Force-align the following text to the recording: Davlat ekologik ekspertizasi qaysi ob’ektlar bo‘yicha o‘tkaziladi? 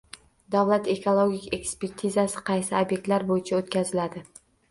Davlat 0.53 0.87
ekologik 0.93 1.45
ekspertizasi 1.57 2.43
qaysi 2.49 2.75
ob’ektlar 2.79 3.29
bo‘yicha 3.33 3.59
o‘tkaziladi? 3.61 4.27